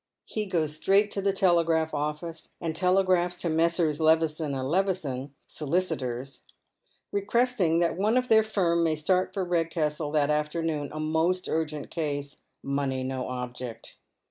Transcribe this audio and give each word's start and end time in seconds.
He 0.25 0.47
goes 0.47 0.75
straight 0.77 1.11
to 1.11 1.21
the 1.21 1.31
telegraph 1.31 1.93
office, 1.93 2.49
and 2.59 2.75
telegraphs 2.75 3.35
to 3.35 3.49
Messrs. 3.51 4.01
Levison 4.01 4.55
and 4.55 4.67
Levison, 4.67 5.35
solicitors, 5.45 6.41
requesting 7.11 7.77
that 7.81 7.97
one 7.97 8.17
of 8.17 8.27
their 8.27 8.41
finn 8.41 8.81
may 8.81 8.95
start 8.95 9.31
for 9.31 9.45
Eedcastle 9.45 10.11
that 10.13 10.31
afternoon, 10.31 10.89
a 10.91 10.99
most 10.99 11.47
urgent 11.47 11.91
case, 11.91 12.37
money 12.63 13.03
no 13.03 13.27
object. 13.29 13.97